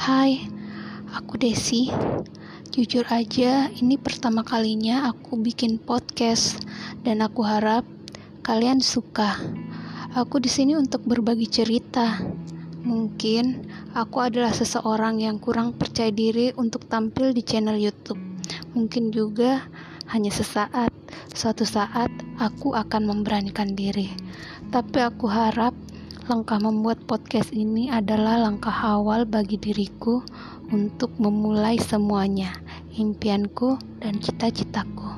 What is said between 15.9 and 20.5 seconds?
diri untuk tampil di channel YouTube. Mungkin juga hanya